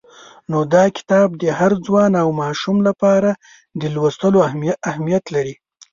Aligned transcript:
نو 0.51 0.59
دا 0.73 0.83
کتاب 0.97 1.27
د 1.41 1.43
هر 1.59 1.71
ځوان 1.85 2.11
او 2.23 2.27
ماشوم 2.41 2.77
لپاره 2.87 3.31
د 3.81 3.83
لوستلو 3.95 4.39
اهمیت 4.91 5.25
لري. 5.35 5.55